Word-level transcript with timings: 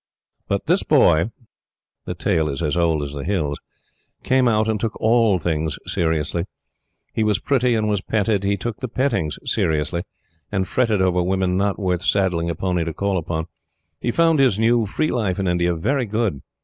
But 0.47 0.65
this 0.65 0.81
Boy 0.81 1.29
the 2.05 2.15
tale 2.15 2.49
is 2.49 2.63
as 2.63 2.75
old 2.75 3.03
as 3.03 3.13
the 3.13 3.23
Hills 3.23 3.59
came 4.23 4.47
out, 4.47 4.67
and 4.67 4.79
took 4.79 4.99
all 4.99 5.37
things 5.37 5.77
seriously. 5.85 6.47
He 7.13 7.23
was 7.23 7.37
pretty 7.37 7.75
and 7.75 7.87
was 7.87 8.01
petted. 8.01 8.43
He 8.43 8.57
took 8.57 8.79
the 8.79 8.87
pettings 8.87 9.37
seriously, 9.45 10.01
and 10.51 10.67
fretted 10.67 11.03
over 11.03 11.21
women 11.21 11.55
not 11.55 11.77
worth 11.77 12.01
saddling 12.01 12.49
a 12.49 12.55
pony 12.55 12.83
to 12.83 12.95
call 12.95 13.15
upon. 13.19 13.45
He 13.99 14.09
found 14.09 14.39
his 14.39 14.57
new 14.57 14.87
free 14.87 15.11
life 15.11 15.37
in 15.37 15.47
India 15.47 15.75
very 15.75 16.05
good. 16.05 16.41